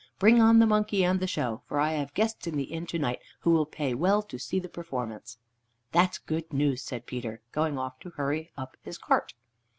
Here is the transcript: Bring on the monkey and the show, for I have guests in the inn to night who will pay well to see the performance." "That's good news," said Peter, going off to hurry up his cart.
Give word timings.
Bring 0.17 0.41
on 0.41 0.57
the 0.57 0.65
monkey 0.65 1.05
and 1.05 1.19
the 1.19 1.27
show, 1.27 1.61
for 1.67 1.79
I 1.79 1.91
have 1.91 2.15
guests 2.15 2.47
in 2.47 2.57
the 2.57 2.63
inn 2.73 2.87
to 2.87 2.97
night 2.97 3.19
who 3.41 3.51
will 3.51 3.67
pay 3.67 3.93
well 3.93 4.23
to 4.23 4.39
see 4.39 4.57
the 4.59 4.67
performance." 4.67 5.37
"That's 5.91 6.17
good 6.17 6.51
news," 6.51 6.81
said 6.81 7.05
Peter, 7.05 7.39
going 7.51 7.77
off 7.77 7.99
to 7.99 8.09
hurry 8.09 8.49
up 8.57 8.77
his 8.81 8.97
cart. 8.97 9.35